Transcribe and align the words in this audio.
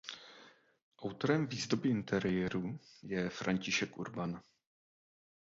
Autorem 1.01 1.47
výzdoby 1.47 1.89
interiéru 1.89 2.79
je 3.03 3.29
František 3.29 3.97
Urban. 3.97 4.41